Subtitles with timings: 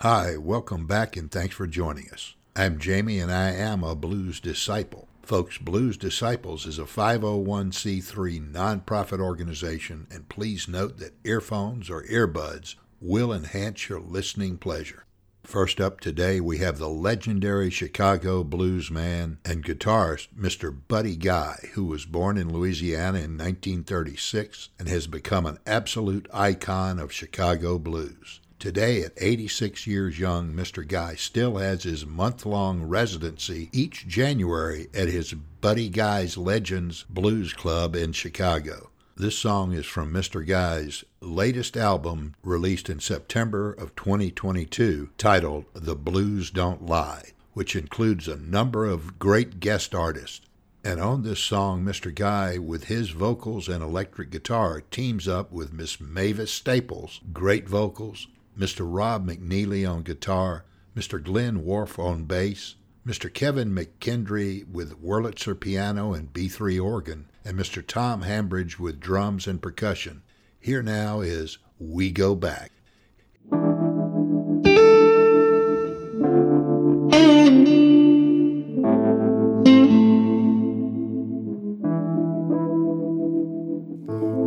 [0.00, 2.34] Hi, welcome back and thanks for joining us.
[2.54, 5.08] I'm Jamie and I am a blues disciple.
[5.22, 12.74] Folks, Blues Disciples is a 501c3 nonprofit organization, and please note that earphones or earbuds
[13.00, 15.06] will enhance your listening pleasure.
[15.44, 20.76] First up today, we have the legendary Chicago blues man and guitarist, Mr.
[20.88, 26.98] Buddy Guy, who was born in Louisiana in 1936 and has become an absolute icon
[26.98, 28.40] of Chicago blues.
[28.58, 30.86] Today, at 86 years young, Mr.
[30.86, 37.52] Guy still has his month long residency each January at his Buddy Guy's Legends Blues
[37.52, 38.88] Club in Chicago.
[39.14, 40.44] This song is from Mr.
[40.44, 48.26] Guy's latest album released in September of 2022 titled The Blues Don't Lie, which includes
[48.26, 50.40] a number of great guest artists.
[50.82, 52.14] And on this song, Mr.
[52.14, 58.28] Guy, with his vocals and electric guitar, teams up with Miss Mavis Staples, great vocals,
[58.58, 58.86] Mr.
[58.88, 60.64] Rob McNelley on guitar,
[60.96, 61.22] Mr.
[61.22, 62.76] Glenn Worf on bass,
[63.06, 63.32] Mr.
[63.32, 67.86] Kevin McKendree with Wurlitzer piano and B3 organ, and Mr.
[67.86, 70.22] Tom Hambridge with drums and percussion.
[70.58, 72.72] Here now is We Go Back.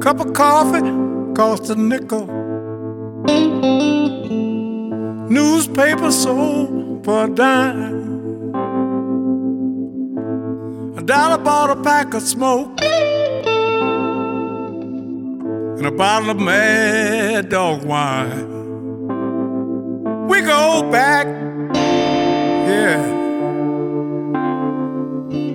[0.01, 2.38] Cup of coffee cost a nickel.
[5.29, 8.53] Newspaper sold for a dime.
[10.97, 12.79] A dollar bought a pack of smoke
[15.77, 18.47] and a bottle of mad dog wine.
[20.27, 21.27] We go back,
[22.67, 23.01] yeah,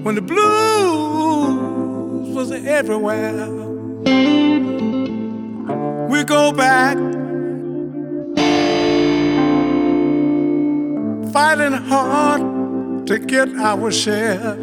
[0.02, 0.44] when the blues
[2.34, 3.48] was everywhere.
[6.08, 6.96] We go back
[11.34, 14.56] fighting hard to get our share.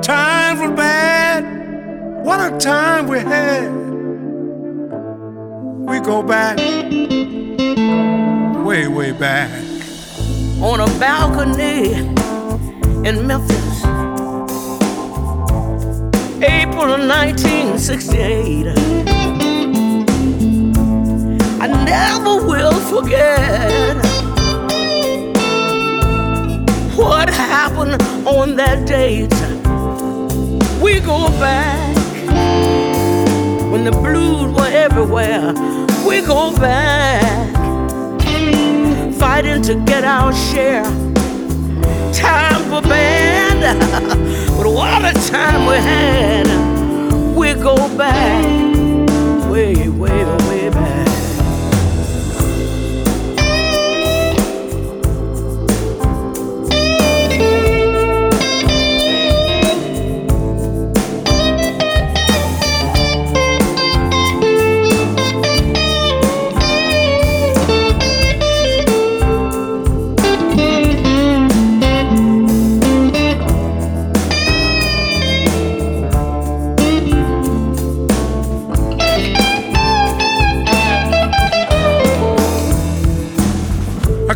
[0.00, 1.42] Times were bad,
[2.24, 3.68] what a time we had.
[5.88, 6.58] We go back,
[8.64, 9.50] way, way back.
[10.62, 11.94] On a balcony
[13.08, 13.82] in Memphis,
[16.44, 18.68] April of 1968.
[21.60, 24.09] I never will forget
[27.00, 29.32] what happened on that date.
[30.82, 31.96] We go back
[33.72, 35.54] when the blues were everywhere.
[36.06, 37.50] We go back
[39.18, 40.84] fighting to get our share.
[42.12, 43.78] Time for band,
[44.56, 46.46] but what a time we had.
[47.34, 48.44] We go back
[49.50, 50.39] way, way,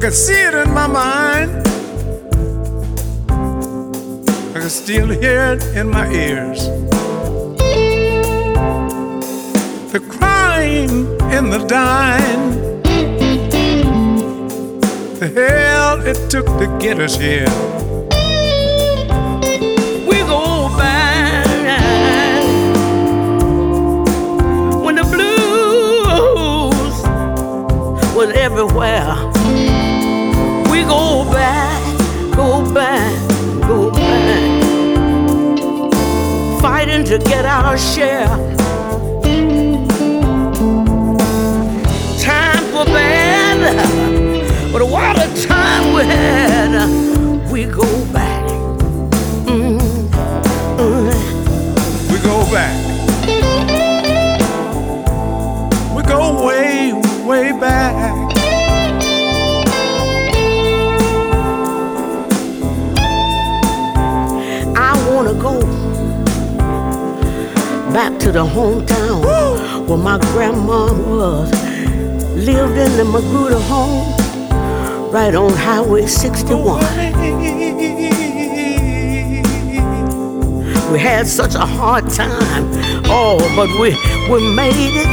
[0.05, 1.51] can see it in my mind.
[4.55, 6.67] I can still hear it in my ears.
[9.93, 10.91] The crying
[11.33, 12.83] in the dying.
[15.21, 17.49] The hell it took to get us here.
[20.07, 21.47] We go back
[24.85, 26.97] when the blues
[28.15, 29.34] was everywhere
[37.19, 38.27] to get our share.
[42.19, 47.14] Time for band, but what a time we had.
[67.95, 69.87] Back to the hometown Woo!
[69.87, 71.49] where my grandma was.
[72.35, 74.13] Lived in the Magruder home,
[75.13, 76.81] right on Highway 61.
[80.93, 82.65] We had such a hard time,
[83.07, 83.91] oh, but we
[84.29, 85.09] we made it.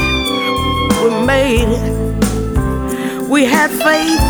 [1.04, 3.30] We made it.
[3.30, 4.26] We had faith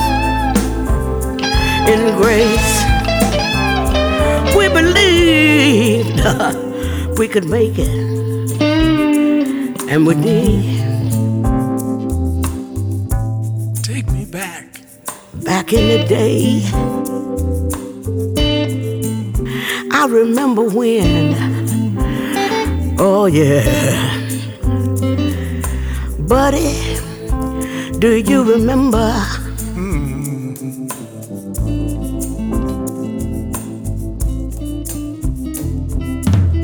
[1.87, 2.71] in grace.
[4.57, 6.19] We believed
[7.17, 8.20] we could make it,
[9.91, 10.63] and we did.
[13.83, 14.79] Take me back.
[15.43, 16.61] Back in the day,
[19.91, 21.35] I remember when.
[22.99, 23.67] Oh, yeah.
[26.19, 26.95] Buddy,
[27.99, 29.11] do you remember?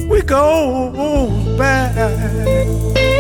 [0.10, 3.17] We go back.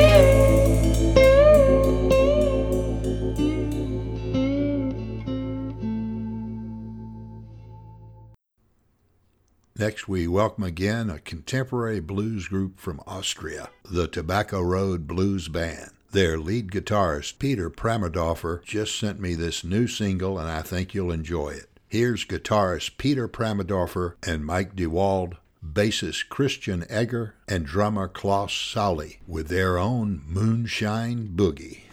[9.87, 15.91] Next, we welcome again a contemporary blues group from Austria, the Tobacco Road Blues Band.
[16.11, 21.13] Their lead guitarist, Peter Pramerdorfer, just sent me this new single, and I think you'll
[21.13, 21.69] enjoy it.
[21.87, 29.47] Here's guitarist Peter Pramerdorfer and Mike DeWald, bassist Christian Egger, and drummer Klaus Sauli with
[29.47, 31.83] their own Moonshine Boogie.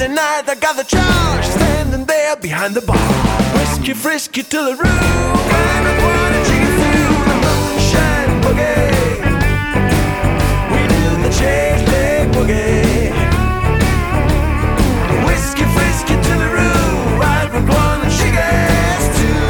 [0.00, 2.96] Friday night, I got the charge standing there behind the bar.
[3.52, 9.20] Whiskey frisky to the room, and I wanna chicken through the moonshine boogie.
[10.72, 13.12] We do the chase leg boogie.
[15.74, 19.44] Frisky to the room, right with one and she gets two.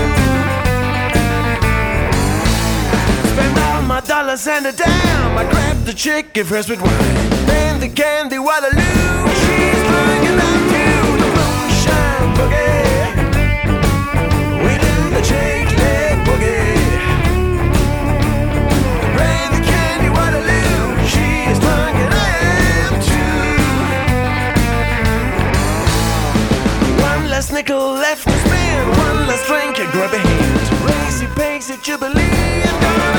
[3.31, 5.39] Spend all my dollars and a dime.
[5.39, 7.31] I grab the chick, give her sweet wine.
[7.47, 8.81] Then the candy Waterloo.
[9.29, 9.30] She's
[27.41, 28.89] last nickel left to spin.
[29.07, 30.61] One last drink, I grab a hand.
[30.85, 32.13] Racy Pacy Jubilee.
[32.13, 33.10] I'm gonna take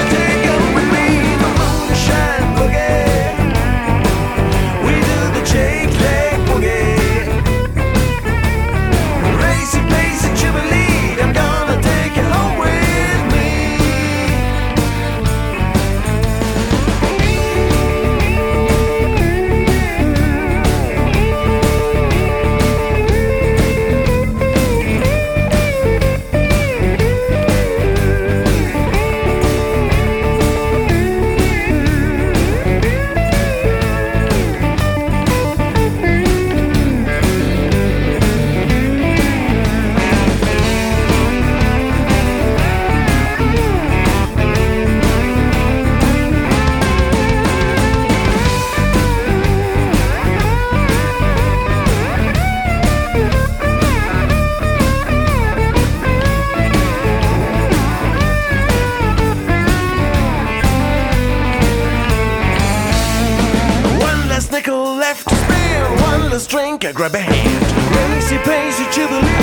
[66.93, 68.15] grab a hand.
[68.15, 69.40] Racy Pacy Jubilee.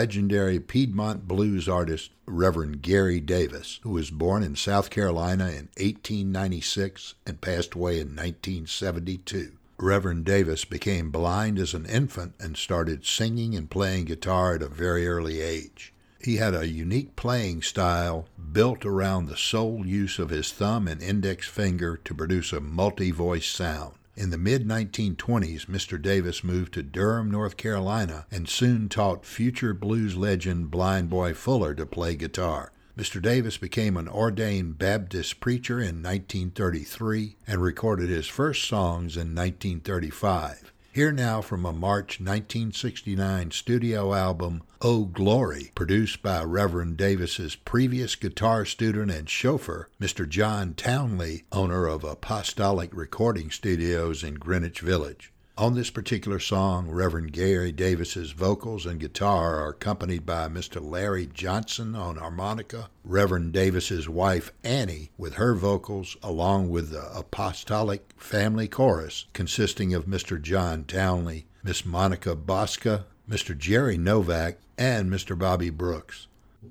[0.00, 7.16] Legendary Piedmont blues artist, Reverend Gary Davis, who was born in South Carolina in 1896
[7.26, 9.52] and passed away in 1972.
[9.76, 14.68] Reverend Davis became blind as an infant and started singing and playing guitar at a
[14.68, 15.92] very early age.
[16.18, 21.02] He had a unique playing style built around the sole use of his thumb and
[21.02, 23.92] index finger to produce a multi voice sound.
[24.16, 26.00] In the mid 1920s, Mr.
[26.00, 31.74] Davis moved to Durham, North Carolina, and soon taught future blues legend Blind Boy Fuller
[31.74, 32.72] to play guitar.
[32.98, 33.22] Mr.
[33.22, 40.69] Davis became an ordained Baptist preacher in 1933 and recorded his first songs in 1935.
[40.92, 48.16] Here now from a March 1969 studio album, Oh Glory, produced by Reverend Davis's previous
[48.16, 50.28] guitar student and chauffeur, Mr.
[50.28, 55.32] John Townley, owner of Apostolic Recording Studios in Greenwich Village.
[55.60, 60.82] On this particular song, Reverend Gary Davis's vocals and guitar are accompanied by Mr.
[60.82, 68.14] Larry Johnson on harmonica, Reverend Davis's wife Annie with her vocals, along with the Apostolic
[68.16, 70.40] Family Chorus consisting of Mr.
[70.40, 73.54] John Townley, Miss Monica Bosca, Mr.
[73.56, 75.38] Jerry Novak, and Mr.
[75.38, 76.26] Bobby Brooks.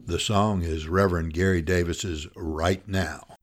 [0.07, 3.35] The song is Reverend Gary Davis's Right Now.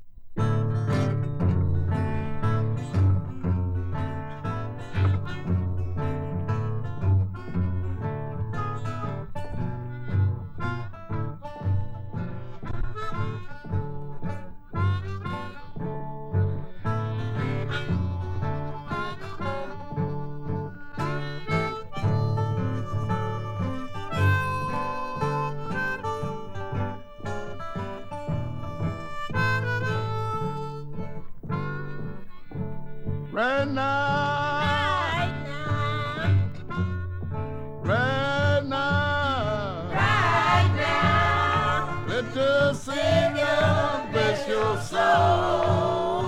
[33.36, 35.28] Right now.
[37.84, 39.92] Right now.
[42.08, 46.25] Let the Savior bless your soul.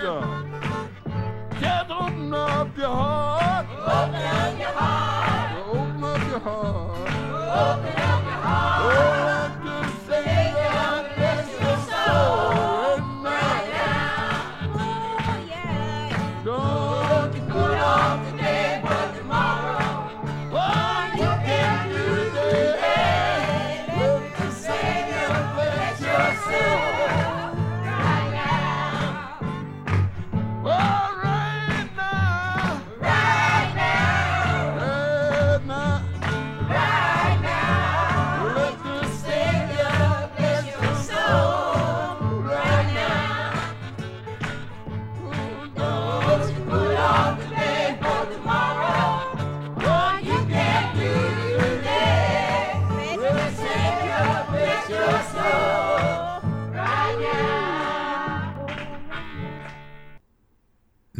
[0.00, 3.09] Get on up your.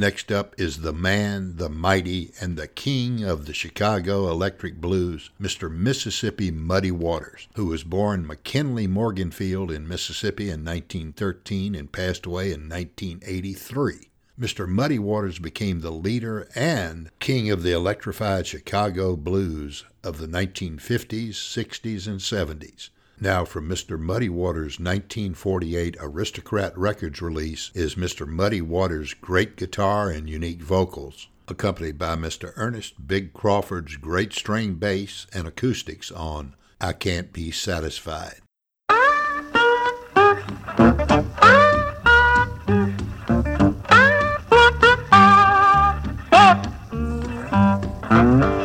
[0.00, 5.28] Next up is the man, the mighty, and the king of the Chicago electric blues,
[5.38, 5.70] Mr.
[5.70, 12.46] Mississippi Muddy Waters, who was born McKinley Morganfield in Mississippi in 1913 and passed away
[12.50, 14.08] in 1983.
[14.40, 14.66] Mr.
[14.66, 21.32] Muddy Waters became the leader and king of the electrified Chicago blues of the 1950s,
[21.32, 22.88] 60s, and 70s.
[23.22, 23.98] Now, from Mr.
[23.98, 28.26] Muddy Waters' 1948 Aristocrat Records release is Mr.
[28.26, 32.54] Muddy Waters' great guitar and unique vocals, accompanied by Mr.
[32.56, 38.40] Ernest Big Crawford's great string bass and acoustics on I Can't Be Satisfied.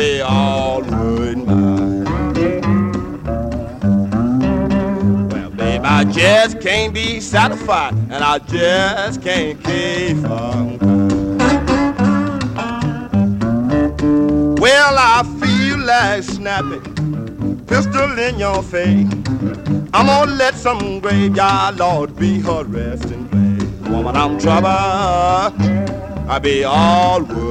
[0.00, 2.04] Be all worried mine.
[5.28, 10.78] Well, babe, I just can't be satisfied, and I just can't keep crying.
[14.56, 19.06] Well, I feel like snapping pistol in your face.
[19.92, 23.90] I'm gonna let some graveyard lord be her resting place.
[23.90, 24.66] Woman, I'm trouble.
[24.66, 27.49] I be all worried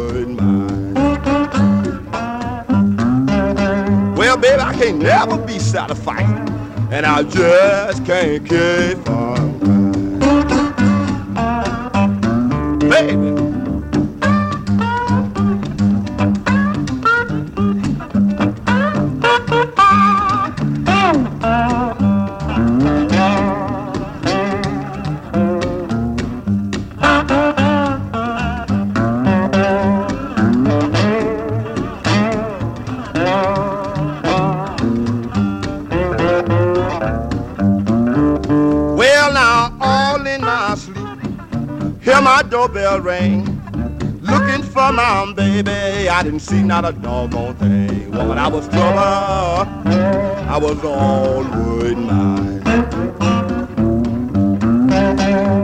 [4.41, 6.49] baby, I can't never be satisfied,
[6.91, 9.18] and I just can't keep
[46.19, 48.11] I didn't see not a doggone thing.
[48.11, 52.61] Woman, I was trouble, I was all worried mine.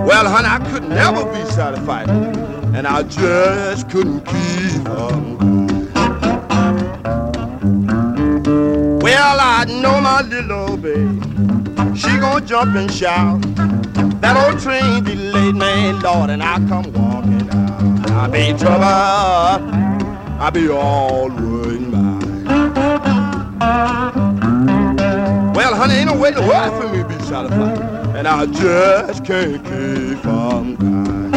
[0.08, 2.10] Well, honey, I could never be satisfied,
[2.74, 5.38] and I just couldn't keep from.
[9.02, 11.20] Well, I know my little baby.
[11.98, 13.42] She gon' jump and shout.
[14.22, 18.12] That old train delayed me, Lord, and I come walking out.
[18.12, 19.75] I be trouble.
[20.38, 21.92] I be all worried.
[25.56, 27.80] Well, honey, ain't no way in the for me to be satisfied.
[28.16, 31.32] And I just can't keep from crying.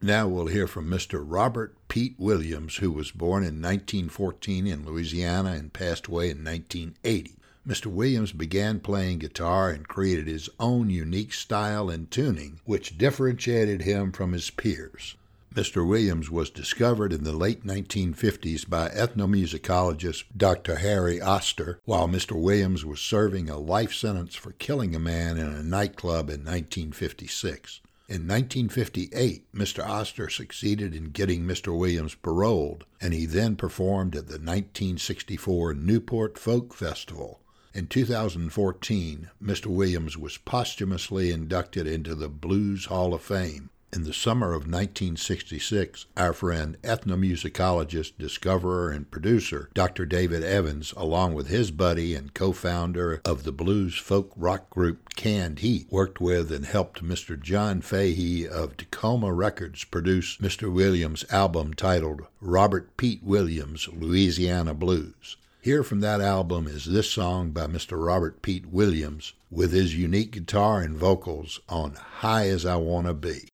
[0.00, 1.22] Now we'll hear from Mr.
[1.24, 7.39] Robert Pete Williams, who was born in 1914 in Louisiana and passed away in 1980.
[7.66, 7.86] Mr.
[7.86, 14.10] Williams began playing guitar and created his own unique style and tuning, which differentiated him
[14.10, 15.14] from his peers.
[15.54, 15.86] Mr.
[15.86, 20.76] Williams was discovered in the late 1950s by ethnomusicologist Dr.
[20.76, 22.40] Harry Oster while Mr.
[22.40, 27.80] Williams was serving a life sentence for killing a man in a nightclub in 1956.
[28.08, 29.86] In 1958, Mr.
[29.86, 31.76] Oster succeeded in getting Mr.
[31.76, 37.40] Williams paroled, and he then performed at the 1964 Newport Folk Festival.
[37.72, 39.66] In 2014, Mr.
[39.66, 43.70] Williams was posthumously inducted into the Blues Hall of Fame.
[43.92, 50.04] In the summer of 1966, our friend, ethnomusicologist, discoverer, and producer Dr.
[50.04, 55.14] David Evans, along with his buddy and co founder of the blues folk rock group
[55.14, 57.40] Canned Heat, worked with and helped Mr.
[57.40, 60.72] John Fahey of Takoma Records produce Mr.
[60.72, 65.36] Williams' album titled Robert Pete Williams Louisiana Blues.
[65.62, 68.02] Here from that album is this song by Mr.
[68.02, 73.50] Robert Pete Williams with his unique guitar and vocals on High as I Wanna Be.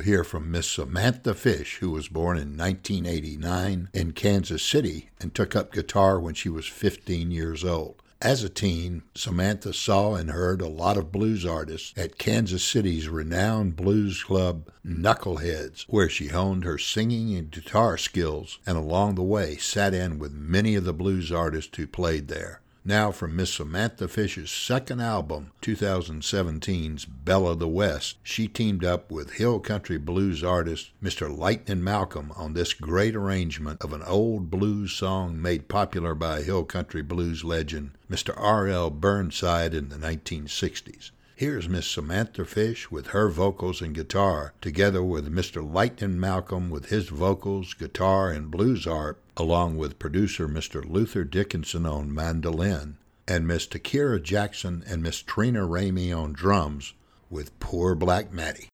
[0.00, 5.34] We'll hear from Miss Samantha Fish, who was born in 1989 in Kansas City and
[5.34, 8.02] took up guitar when she was 15 years old.
[8.22, 13.10] As a teen, Samantha saw and heard a lot of blues artists at Kansas City's
[13.10, 19.22] renowned blues club Knuckleheads, where she honed her singing and guitar skills and along the
[19.22, 22.62] way sat in with many of the blues artists who played there.
[22.84, 29.10] Now, from Miss Samantha Fish's second album, 2017's Belle of the West, she teamed up
[29.10, 31.28] with Hill Country blues artist Mr.
[31.28, 36.64] Lightnin' Malcolm on this great arrangement of an old blues song made popular by Hill
[36.64, 38.32] Country blues legend Mr.
[38.34, 38.88] R.L.
[38.88, 41.10] Burnside in the 1960s.
[41.40, 45.66] Here's Miss Samantha Fish with her vocals and guitar, together with Mr.
[45.66, 50.84] Lightnin' Malcolm with his vocals, guitar, and blues harp, along with producer Mr.
[50.84, 56.92] Luther Dickinson on mandolin, and Miss Takira Jackson and Miss Trina Ramey on drums,
[57.30, 58.68] with Poor Black Mattie.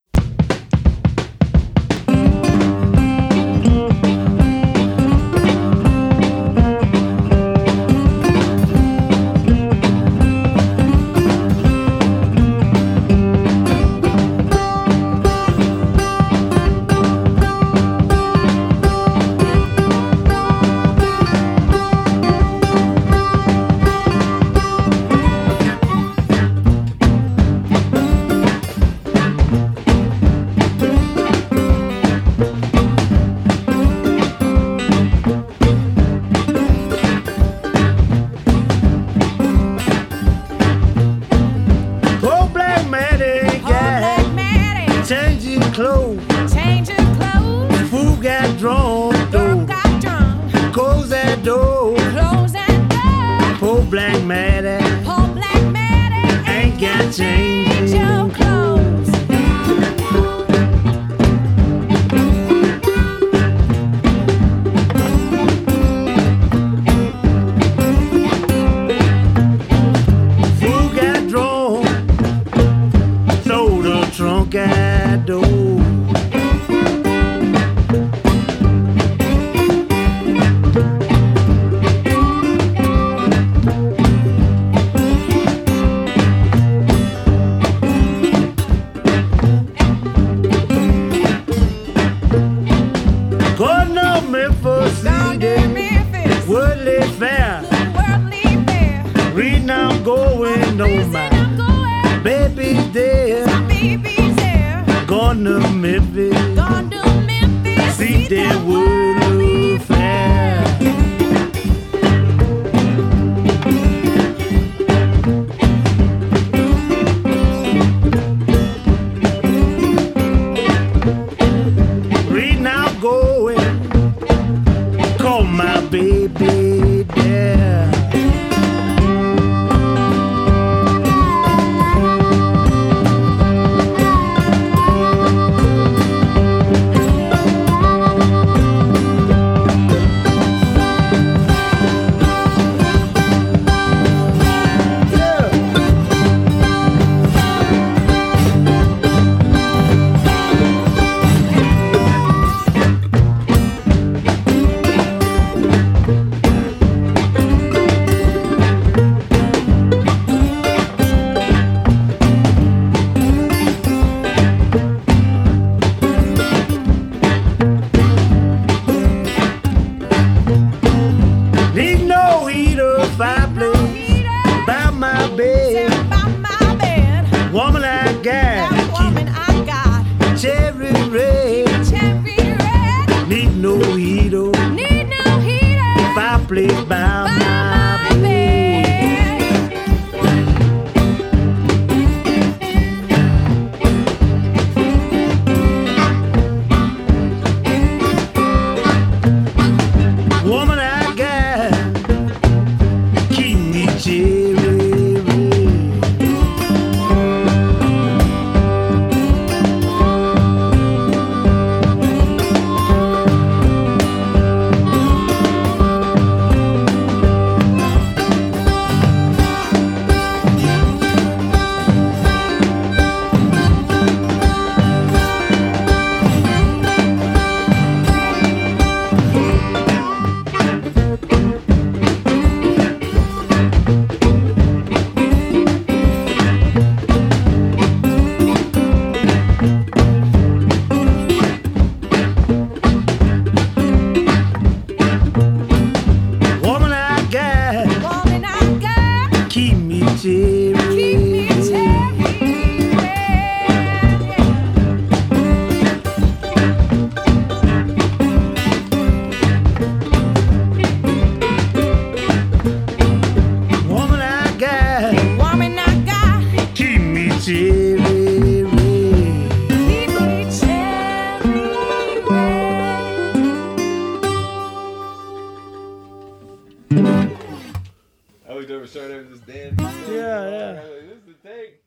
[278.57, 279.79] I looked over, started over this dance.
[280.09, 280.73] Yeah, yeah.
[280.73, 281.83] This is the take.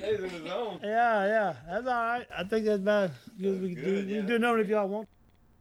[0.00, 0.80] Days in his own.
[0.82, 2.26] Yeah, yeah, that's all right.
[2.36, 3.94] I think that's about as good as we can do.
[3.94, 4.18] Good, We yeah.
[4.18, 5.08] can do another if y'all want.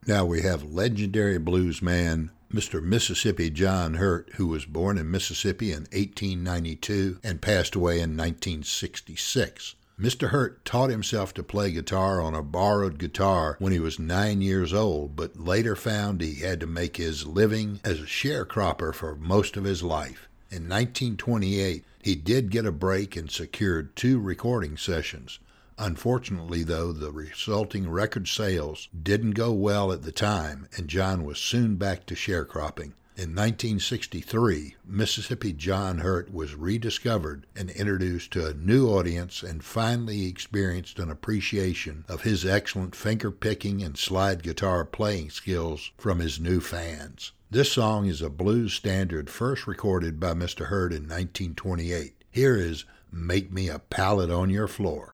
[0.07, 2.81] Now we have legendary blues man Mr.
[2.81, 9.75] Mississippi John Hurt, who was born in Mississippi in 1892 and passed away in 1966.
[9.99, 10.29] Mr.
[10.29, 14.73] Hurt taught himself to play guitar on a borrowed guitar when he was nine years
[14.73, 19.55] old, but later found he had to make his living as a sharecropper for most
[19.55, 20.28] of his life.
[20.51, 25.37] In 1928, he did get a break and secured two recording sessions.
[25.77, 31.37] Unfortunately, though, the resulting record sales didn't go well at the time, and John was
[31.37, 32.93] soon back to sharecropping.
[33.19, 40.25] In 1963, Mississippi John Hurt was rediscovered and introduced to a new audience and finally
[40.25, 46.39] experienced an appreciation of his excellent finger picking and slide guitar playing skills from his
[46.39, 47.33] new fans.
[47.51, 50.67] This song is a blues standard first recorded by Mr.
[50.67, 52.23] Hurt in 1928.
[52.31, 55.11] Here is Make Me a Pallet on Your Floor.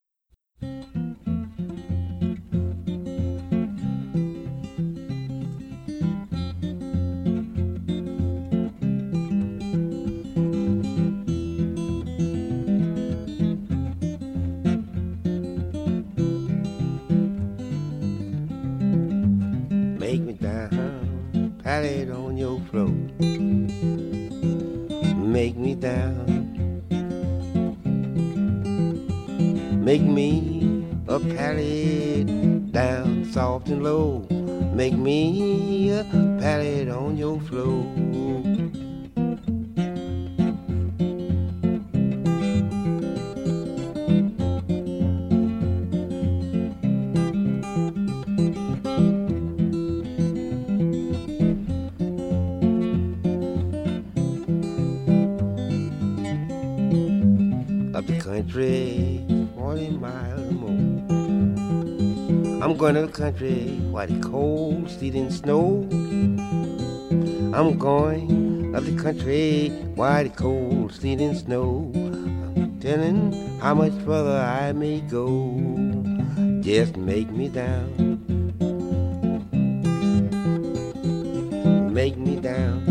[31.46, 34.26] Pallet down soft and low.
[34.74, 36.04] Make me a
[36.42, 38.15] pallet on your floor.
[62.86, 65.88] Going to the country where the cold, sleet, and snow.
[67.52, 71.92] I'm going up the country where the cold, sleet, and snow.
[71.96, 75.58] I'm telling how much further I may go.
[76.62, 78.22] Just make me down.
[81.92, 82.86] Make me down.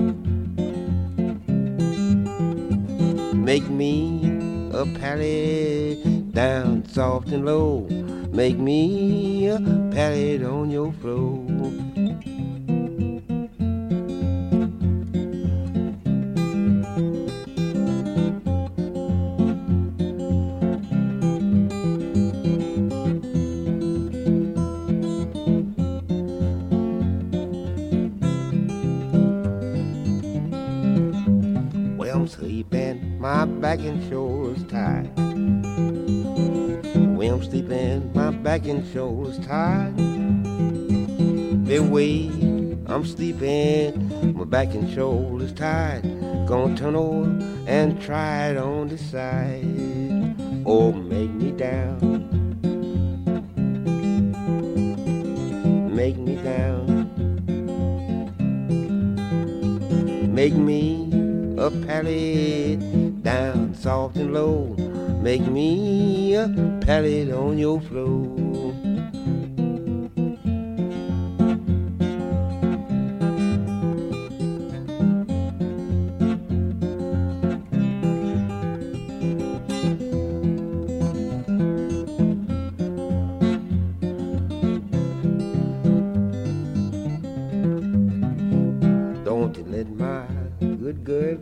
[3.44, 4.26] Make me
[4.72, 7.86] a pallet down soft and low.
[8.32, 9.33] Make me
[9.94, 11.43] pallet on your floor.
[39.44, 40.04] Tired.
[42.94, 46.04] I'm sleeping, my back and shoulders tired.
[46.46, 47.24] Gonna turn over
[47.66, 50.36] and try it on the side.
[50.64, 51.98] Oh, make me down.
[55.92, 57.10] Make me down.
[60.32, 61.08] Make me
[61.58, 64.76] a pallet down soft and low.
[65.20, 66.48] Make me a
[66.80, 68.43] pallet on your floor.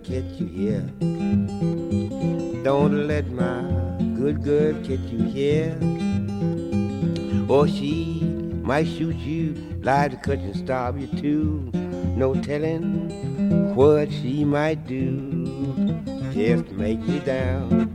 [0.05, 0.81] Catch you here.
[2.65, 3.63] Don't let my
[4.17, 5.77] good girl catch you here.
[7.49, 8.21] Or she
[8.63, 11.71] might shoot you, lie to cut and starve you too.
[12.17, 15.47] No telling what she might do.
[16.33, 17.89] Just make me down.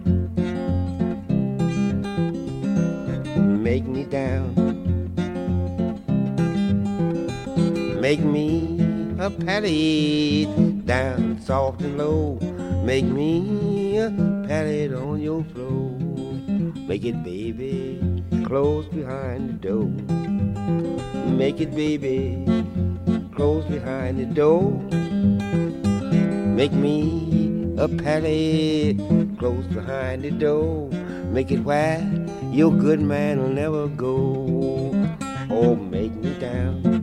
[3.64, 4.54] Make me down.
[8.00, 8.80] Make me
[9.20, 12.40] a pallet down soft and low.
[12.86, 14.10] Make me a
[14.48, 15.92] pallet on your floor.
[16.88, 19.90] Make it, baby, close behind the door.
[21.28, 22.46] Make it, baby,
[23.36, 24.72] close behind the door.
[26.56, 28.98] Make me a pallet
[29.38, 30.90] close behind the door.
[31.32, 32.00] Make it where
[32.54, 34.16] your good man will never go.
[35.52, 36.97] Oh, make me down.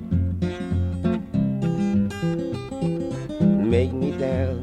[3.74, 4.60] Make me down.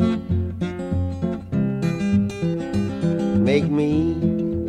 [3.43, 4.15] Make me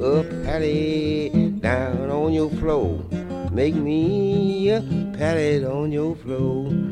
[0.03, 3.05] a pallet down on your floor.
[3.53, 4.81] Make me a
[5.17, 6.92] pallet on your floor.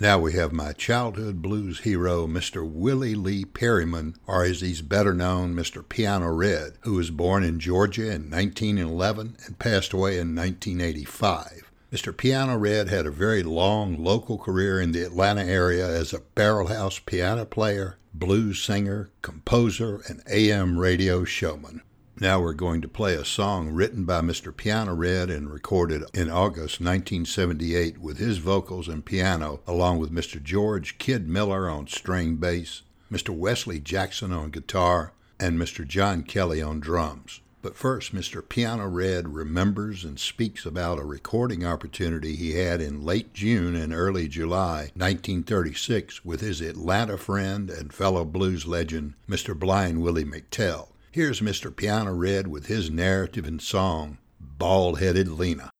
[0.00, 2.66] Now we have my childhood blues hero, Mr.
[2.66, 5.86] Willie Lee Perryman, or as he's better known, Mr.
[5.86, 11.70] Piano Red, who was born in Georgia in 1911 and passed away in 1985.
[11.92, 12.16] Mr.
[12.16, 16.98] Piano Red had a very long local career in the Atlanta area as a barrelhouse
[17.04, 21.82] piano player, blues singer, composer, and AM radio showman.
[22.22, 24.54] Now we're going to play a song written by Mr.
[24.54, 30.42] Piano Red and recorded in August 1978 with his vocals and piano, along with Mr.
[30.42, 33.30] George Kid Miller on string bass, Mr.
[33.30, 35.88] Wesley Jackson on guitar, and Mr.
[35.88, 37.40] John Kelly on drums.
[37.62, 38.46] But first, Mr.
[38.46, 43.94] Piano Red remembers and speaks about a recording opportunity he had in late June and
[43.94, 49.58] early July 1936 with his Atlanta friend and fellow blues legend, Mr.
[49.58, 50.88] Blind Willie McTell.
[51.12, 51.74] Here's Mr.
[51.74, 55.70] Piano Red with his narrative and song, Bald Headed Lena.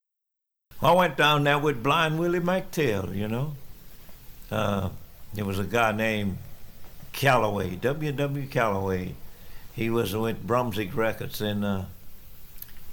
[0.83, 3.55] I went down there with Blind Willie McTell, you know.
[4.51, 4.89] Uh,
[5.33, 6.39] there was a guy named
[7.13, 8.49] Calloway, W.W.
[8.49, 9.15] Calloway.
[9.73, 11.85] He was with Brunswick Records in uh,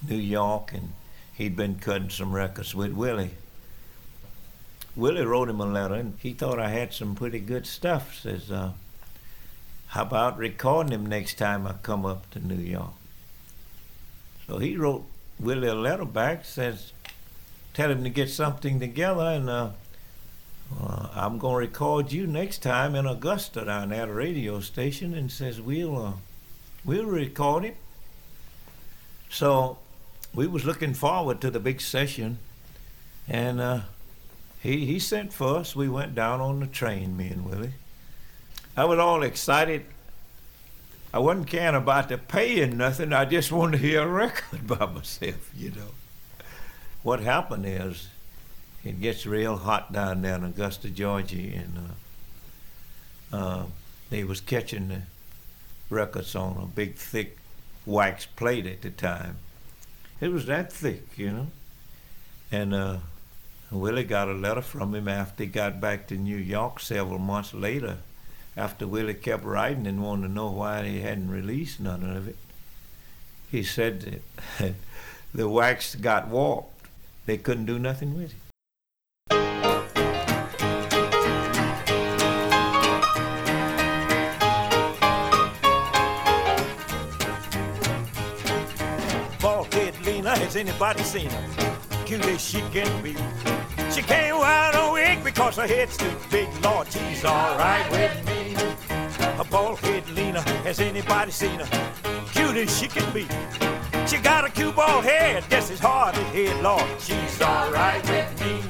[0.08, 0.94] New York, and
[1.34, 3.32] he'd been cutting some records with Willie.
[4.96, 8.20] Willie wrote him a letter, and he thought I had some pretty good stuff.
[8.20, 8.74] Says, uh,
[9.88, 12.94] how about recording him next time I come up to New York?
[14.48, 15.06] So he wrote
[15.40, 16.92] Willie a letter back, says,
[17.74, 19.70] tell him to get something together, and uh,
[20.82, 25.14] uh, I'm going to record you next time in Augusta down at a radio station
[25.14, 26.14] and says we'll uh,
[26.84, 27.76] we'll record him.
[29.30, 29.78] So
[30.34, 32.40] we was looking forward to the big session
[33.28, 33.80] and uh,
[34.60, 35.76] he he sent for us.
[35.76, 37.74] We went down on the train, me and Willie.
[38.78, 39.86] I was all excited.
[41.12, 43.12] I wasn't caring about the paying nothing.
[43.12, 45.96] I just wanted to hear a record by myself, you know.
[47.02, 48.08] What happened is
[48.84, 51.90] it gets real hot down there in Augusta, Georgia, and
[53.34, 53.66] uh, uh,
[54.12, 55.02] they was catching the
[55.90, 57.40] records on a big, thick
[57.88, 59.38] wax plate at the time.
[60.22, 61.48] It was that thick, you know.
[62.52, 62.98] And uh,
[63.72, 67.56] Willie got a letter from him after he got back to New York several months
[67.56, 67.98] later.
[68.58, 72.38] After Willie kept writing and wanted to know why he hadn't released none of it,
[73.52, 74.22] he said
[74.58, 74.74] that
[75.34, 76.88] the wax got warped.
[77.28, 78.38] They couldn't do nothing with it.
[89.40, 91.78] Bald-head Lena, has anybody seen her?
[92.06, 93.16] Cute as she can be.
[93.98, 96.48] She can't wear no wig because her head's too big.
[96.64, 98.56] Lord, she's alright with me.
[99.40, 101.92] A bald-head Lena, has anybody seen her?
[102.32, 103.28] Cute as she can be.
[104.06, 106.62] She got a cute bald head, just as hard to head.
[106.62, 108.62] Lord, she's alright with me.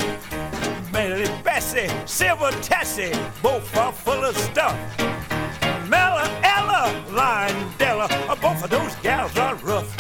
[0.94, 3.12] Melly Bessie, Silver Tessie,
[3.44, 4.78] both are full of stuff.
[5.90, 9.94] Mella, Ella, Lion, Della, uh, both of those gals are rough.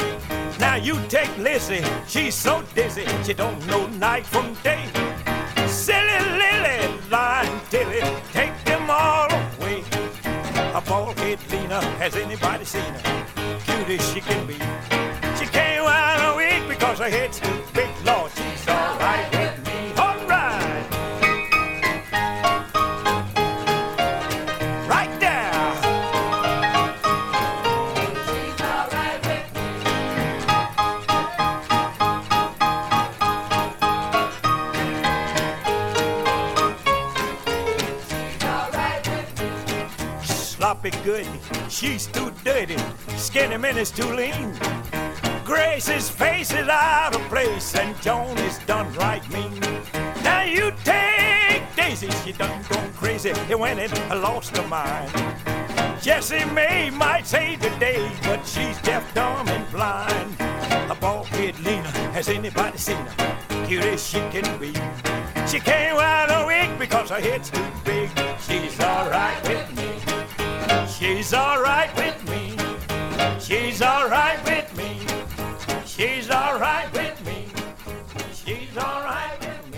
[0.57, 4.89] Now you take Lizzie, she's so dizzy, she don't know night from day.
[5.67, 8.01] Silly Lily, Lion, Dilly,
[8.31, 9.83] take them all away.
[10.73, 13.59] A bald head Lena, has anybody seen her?
[13.65, 14.53] Cute as she can be.
[15.37, 17.89] She can't wear a wig because her head's too big.
[18.05, 18.56] Lord, she's
[41.69, 42.77] she's too dirty.
[43.15, 44.53] Skinny Minnie's too lean.
[45.43, 49.59] Grace's face is out of place, and Joan is done right mean.
[50.23, 53.29] Now you take Daisy, she done gone crazy.
[53.49, 55.11] It went and lost her mind.
[56.01, 60.35] Jessie May might save the day, but she's deaf, dumb, and blind.
[60.91, 63.65] A bald head Lena, has anybody seen her?
[63.67, 64.73] Cute as she can be.
[65.47, 68.09] She can't wear no wig because her head's too big.
[68.39, 69.86] She's alright with me.
[70.99, 72.57] She's alright with me.
[73.39, 74.97] She's alright with me.
[75.85, 77.45] She's alright with me.
[78.33, 79.77] She's alright with me.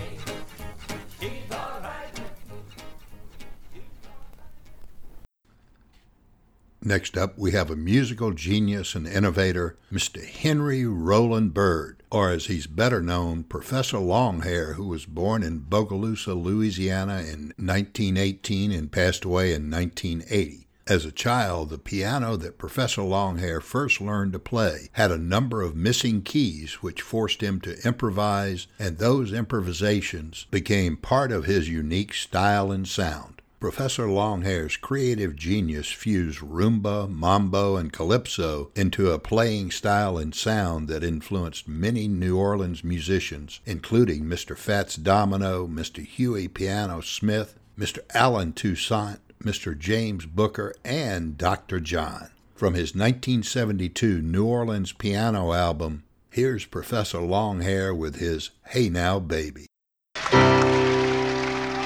[6.82, 10.24] Next up, we have a musical genius and innovator, Mr.
[10.26, 16.34] Henry Roland Byrd, or as he's better known, Professor Longhair, who was born in Bogalusa,
[16.34, 20.59] Louisiana in 1918 and passed away in 1980.
[20.90, 25.62] As a child, the piano that Professor Longhair first learned to play had a number
[25.62, 31.68] of missing keys which forced him to improvise, and those improvisations became part of his
[31.68, 33.40] unique style and sound.
[33.60, 40.88] Professor Longhair's creative genius fused rumba, mambo, and calypso into a playing style and sound
[40.88, 44.58] that influenced many New Orleans musicians, including Mr.
[44.58, 46.04] Fats Domino, Mr.
[46.04, 48.00] Huey Piano Smith, Mr.
[48.12, 49.76] Allen Toussaint, Mr.
[49.76, 51.80] James Booker, and Dr.
[51.80, 52.30] John.
[52.54, 59.66] From his 1972 New Orleans piano album, here's Professor Longhair with his Hey Now Baby.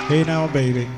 [0.09, 0.88] Hey now, baby.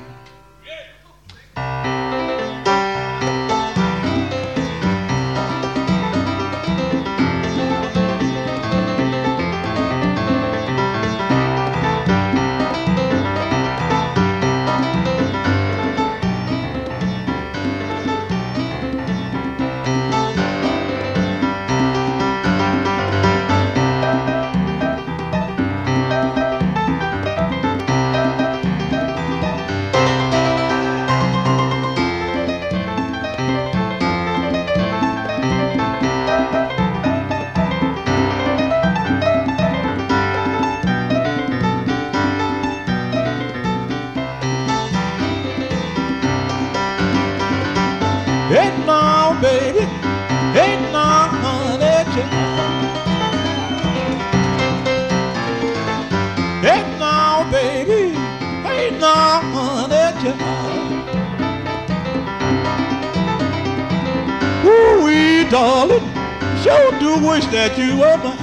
[67.26, 68.38] Wish that you were mine.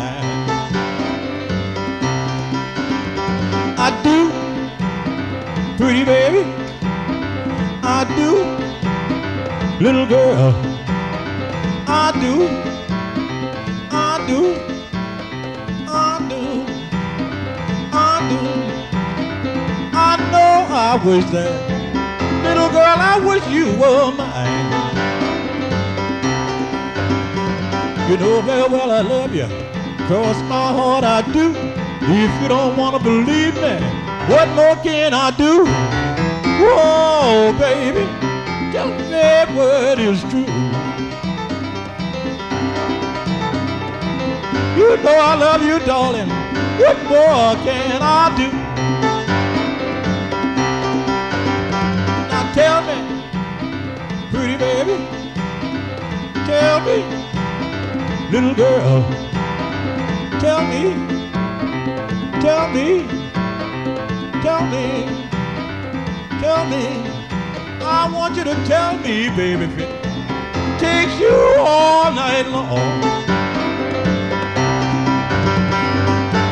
[3.86, 4.20] I do,
[5.78, 6.44] pretty baby.
[7.82, 8.32] I do,
[9.84, 10.54] little girl.
[11.88, 12.36] I do,
[13.90, 14.42] I do,
[15.88, 16.44] I do,
[17.94, 18.42] I do.
[19.96, 21.54] I know I wish that,
[22.44, 24.73] little girl, I wish you were mine.
[28.10, 29.48] You know very well I love you,
[30.08, 31.56] cross my heart I do.
[32.02, 33.76] If you don't wanna believe me,
[34.28, 35.66] what more can I do?
[36.60, 38.06] Whoa, baby,
[38.74, 40.46] tell me that word is true.
[44.78, 46.30] You know I love you, darling.
[46.80, 48.52] What more can I do?
[52.30, 52.98] Now tell me,
[54.30, 54.98] pretty baby,
[56.46, 57.32] tell me,
[58.34, 59.04] little girl,
[60.40, 60.96] tell me,
[62.42, 63.06] tell me,
[64.42, 65.06] tell me,
[66.42, 67.14] tell me.
[67.86, 70.04] I want you to tell me, baby, if it
[70.80, 71.30] takes you
[71.60, 73.02] all night long.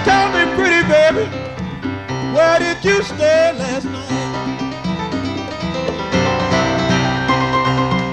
[0.06, 1.26] Tell me, pretty baby,
[2.36, 4.08] where did you stay last night?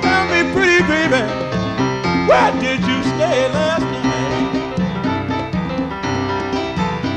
[0.01, 1.38] Tell me, pretty baby,
[2.29, 4.49] where did you stay last night?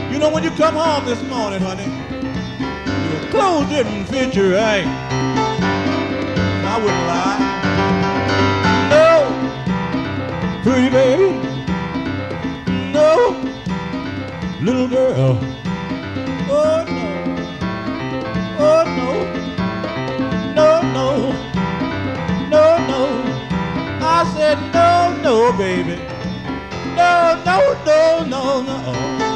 [0.10, 1.90] You know, when you come home this morning, honey,
[3.12, 4.88] your clothes didn't fit you right.
[6.72, 7.40] I wouldn't lie.
[8.96, 9.10] No,
[10.64, 11.30] pretty baby,
[12.94, 13.36] no
[14.62, 15.38] little girl.
[16.54, 17.08] Oh no,
[18.60, 18.84] oh
[20.56, 21.51] no, no, no.
[24.22, 26.00] I said no, no, baby.
[26.96, 29.31] No, no, no, no, no.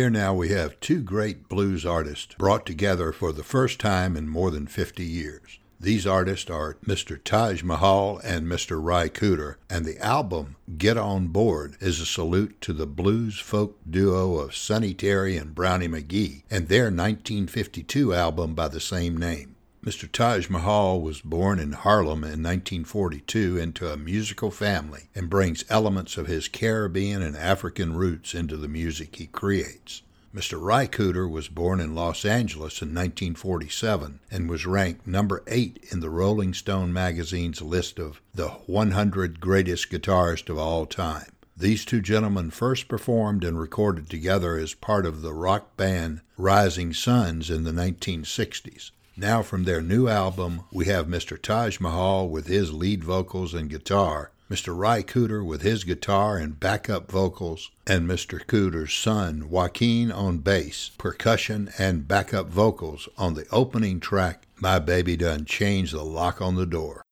[0.00, 4.30] Here now we have two great blues artists brought together for the first time in
[4.30, 5.58] more than 50 years.
[5.78, 7.22] These artists are Mr.
[7.22, 8.82] Taj Mahal and Mr.
[8.82, 13.76] Ry Cooder, and the album Get On Board is a salute to the blues folk
[13.90, 19.49] duo of Sonny Terry and Brownie McGhee and their 1952 album by the same name.
[19.82, 20.12] Mr.
[20.12, 26.18] Taj Mahal was born in Harlem in 1942 into a musical family and brings elements
[26.18, 30.02] of his Caribbean and African roots into the music he creates.
[30.34, 30.60] Mr.
[30.60, 36.00] Ry Cooder was born in Los Angeles in 1947 and was ranked number 8 in
[36.00, 41.32] the Rolling Stone magazine's list of the 100 greatest guitarists of all time.
[41.56, 46.92] These two gentlemen first performed and recorded together as part of the rock band Rising
[46.92, 48.90] Sons in the 1960s.
[49.16, 51.40] Now, from their new album, we have Mr.
[51.40, 54.76] Taj Mahal with his lead vocals and guitar, Mr.
[54.76, 58.44] Ry Cooder with his guitar and backup vocals, and Mr.
[58.44, 65.16] Cooder's son, Joaquin, on bass, percussion, and backup vocals on the opening track, My Baby
[65.16, 67.02] Done Changed the Lock on the Door.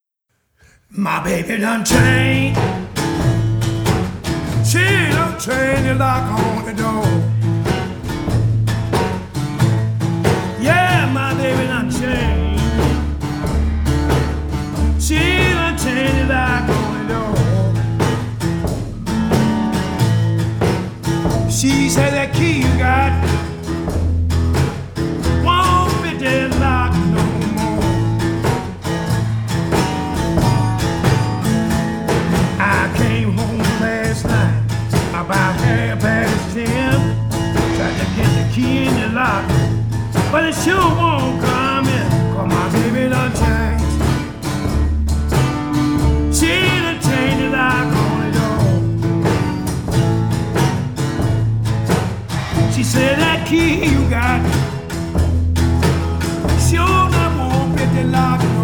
[0.90, 2.58] My baby done changed.
[4.66, 4.78] She
[5.10, 7.37] done changed the lock on the door.
[21.58, 23.10] She said that key you got
[25.42, 27.24] won't that lock no
[27.58, 27.82] more.
[32.60, 34.62] I came home last night
[35.10, 36.94] about half past ten.
[37.74, 39.44] Tried to get the key in the lock,
[40.30, 41.37] but it sure won't
[52.88, 54.40] She said that key you got
[56.58, 58.57] sure not won't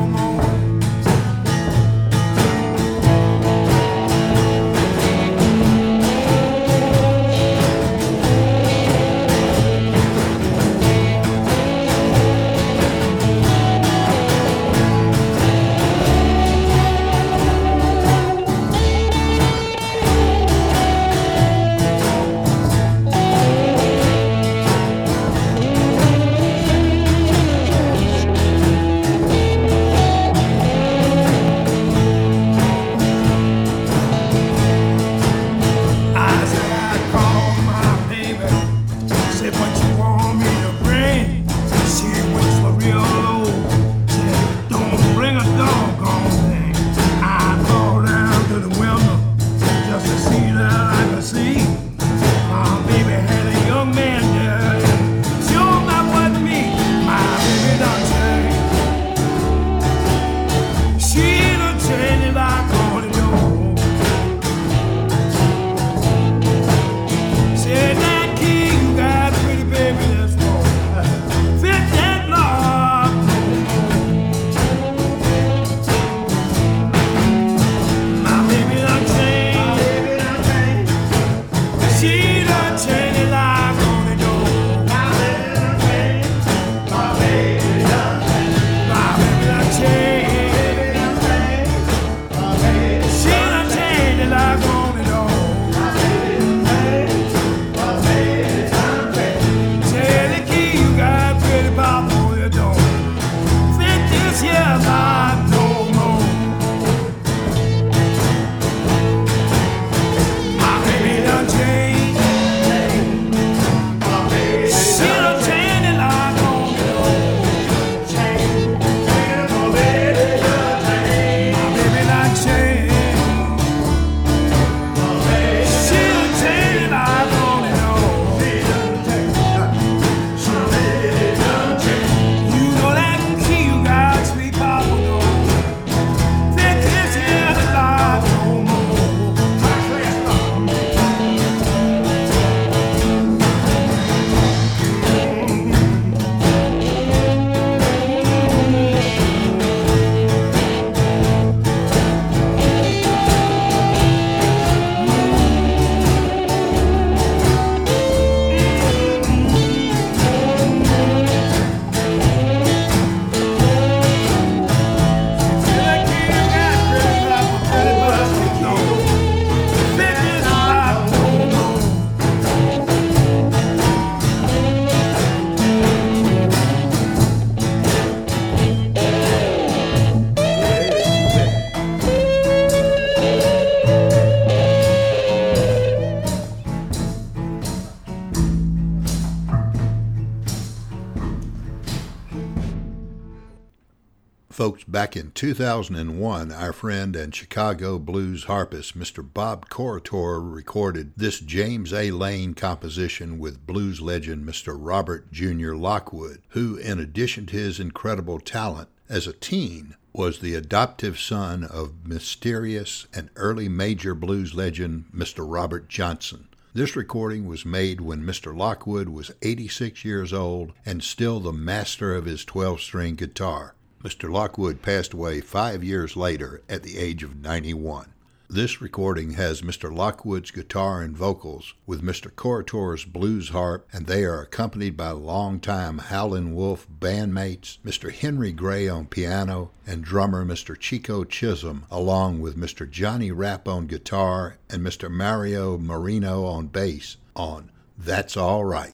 [194.95, 199.27] back in 2001, our friend and Chicago blues harpist Mr.
[199.29, 202.13] Bob Corritore recorded this James A.
[202.13, 204.77] Lane composition with blues legend Mr.
[204.79, 205.75] Robert Jr.
[205.75, 211.65] Lockwood, who, in addition to his incredible talent as a teen, was the adoptive son
[211.65, 215.45] of mysterious and early major blues legend Mr.
[215.45, 216.47] Robert Johnson.
[216.73, 218.57] This recording was made when Mr.
[218.57, 223.75] Lockwood was 86 years old and still the master of his 12 string guitar.
[224.05, 224.31] Mr.
[224.31, 228.13] Lockwood passed away five years later at the age of 91.
[228.51, 229.91] This recording has Mr.
[229.91, 232.31] Lockwood's guitar and vocals with Mr.
[232.31, 238.13] Corritore's blues harp, and they are accompanied by longtime Howlin' Wolf bandmates, Mr.
[238.13, 240.79] Henry Gray on piano, and drummer Mr.
[240.79, 242.89] Chico Chism, along with Mr.
[242.89, 245.11] Johnny Rapp on guitar and Mr.
[245.11, 248.93] Mario Marino on bass on That's All Right.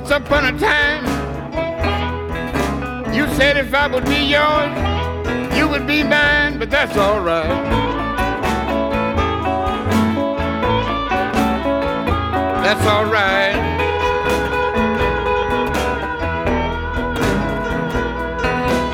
[0.00, 1.04] Once upon a time,
[3.14, 4.72] you said if I would be yours,
[5.58, 7.46] you would be mine, but that's all right.
[12.64, 13.58] That's all right.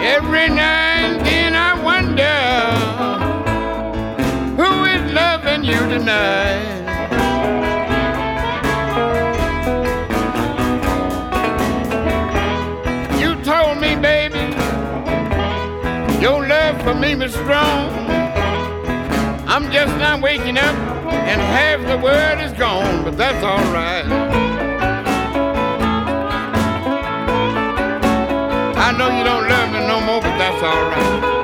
[0.02, 2.36] Every now and then I wonder
[4.60, 6.75] who is loving you tonight.
[17.46, 18.10] Strong.
[19.46, 20.74] I'm just not waking up,
[21.30, 24.04] and half the world is gone, but that's alright.
[28.76, 31.35] I know you don't love me no more, but that's alright.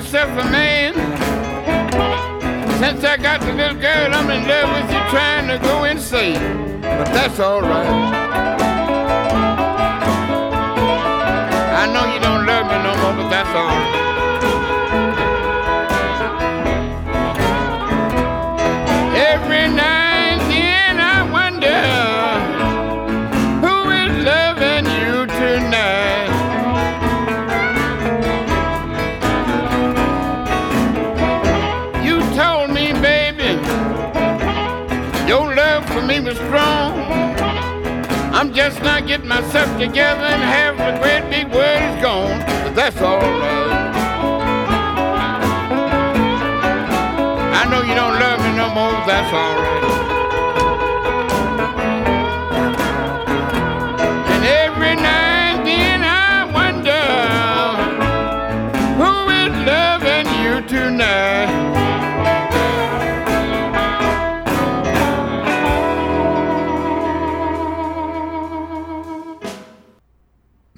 [0.00, 0.94] Yourself a man.
[2.80, 6.80] Since I got the little girl, I'm in love with you, trying to go insane.
[6.80, 7.86] But that's alright.
[11.76, 14.19] I know you don't love me no more, but that's alright.
[38.80, 42.96] I'm not getting myself together and have the great big world is gone, but that's
[42.96, 43.94] alright.
[47.52, 50.00] I know you don't love me no more, that's alright.
[50.00, 50.09] And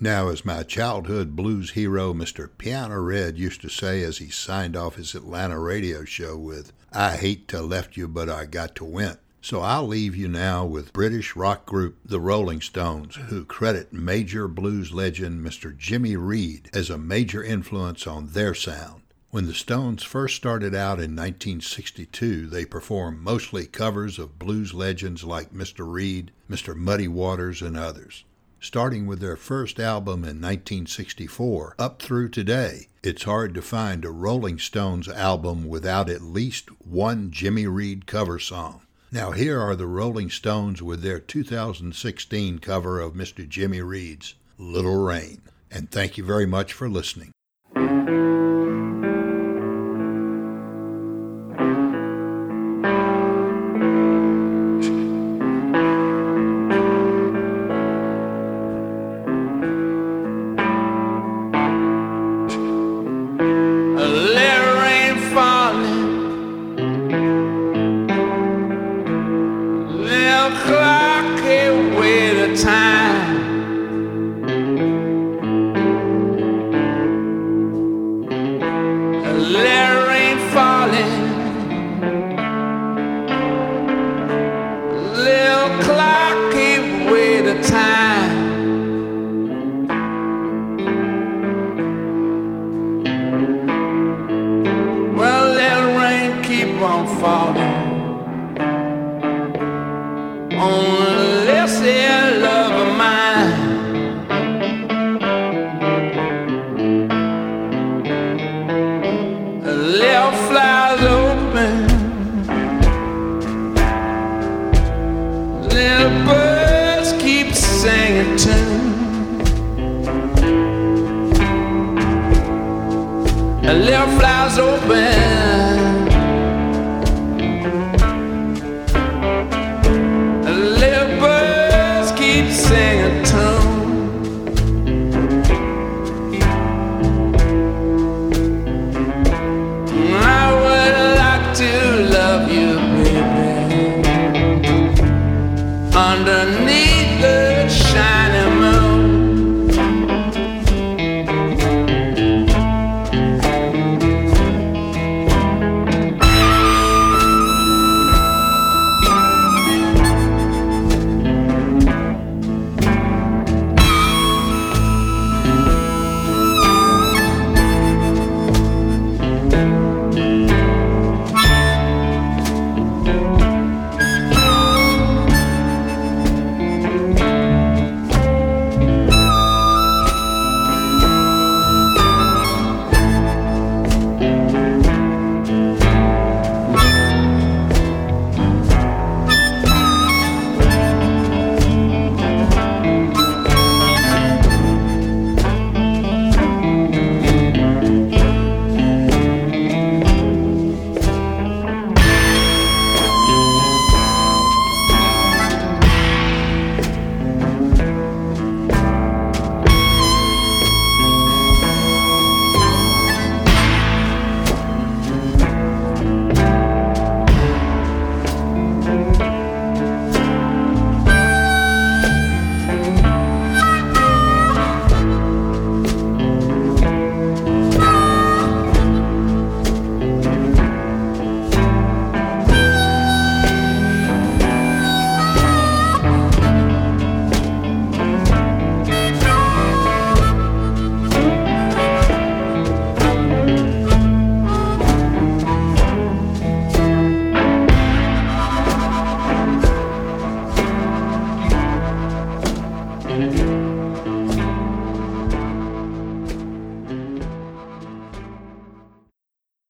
[0.03, 2.51] Now, as my childhood blues hero, Mr.
[2.59, 7.17] Piano Red, used to say as he signed off his Atlanta radio show with, I
[7.17, 9.19] hate to left you, but I got to win.
[9.43, 14.49] So I'll leave you now with British rock group The Rolling Stones, who credit major
[14.49, 15.77] blues legend Mr.
[15.77, 19.03] Jimmy Reed as a major influence on their sound.
[19.31, 25.23] When the Stones first started out in 1962, they performed mostly covers of blues legends
[25.23, 25.89] like Mr.
[25.89, 26.75] Reed, Mr.
[26.75, 28.25] Muddy Waters, and others.
[28.63, 34.11] Starting with their first album in 1964 up through today, it's hard to find a
[34.11, 38.83] Rolling Stones album without at least one Jimmy Reed cover song.
[39.11, 43.49] Now, here are the Rolling Stones with their 2016 cover of Mr.
[43.49, 45.43] Jimmy Reed's Little Rain.
[45.69, 47.32] And thank you very much for listening.